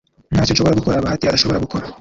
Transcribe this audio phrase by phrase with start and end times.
[0.31, 1.85] Ntacyo nshobora gukora Bahati adashobora gukora